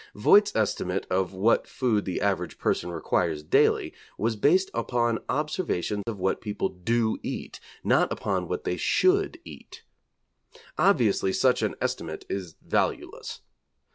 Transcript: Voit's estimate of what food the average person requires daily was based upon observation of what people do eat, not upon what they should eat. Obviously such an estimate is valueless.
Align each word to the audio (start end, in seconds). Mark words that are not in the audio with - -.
Voit's 0.15 0.55
estimate 0.55 1.05
of 1.11 1.31
what 1.31 1.67
food 1.67 2.05
the 2.05 2.21
average 2.21 2.57
person 2.57 2.89
requires 2.89 3.43
daily 3.43 3.93
was 4.17 4.35
based 4.35 4.71
upon 4.73 5.19
observation 5.29 6.01
of 6.07 6.17
what 6.17 6.41
people 6.41 6.69
do 6.69 7.19
eat, 7.21 7.59
not 7.83 8.11
upon 8.11 8.47
what 8.47 8.63
they 8.63 8.77
should 8.77 9.39
eat. 9.45 9.83
Obviously 10.75 11.31
such 11.31 11.61
an 11.61 11.75
estimate 11.79 12.25
is 12.29 12.55
valueless. 12.65 13.41